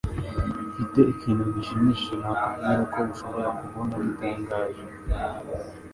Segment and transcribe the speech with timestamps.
[0.71, 4.83] Mfite ikintu gishimishije nakubwira ko ushobora kubona gitangaje.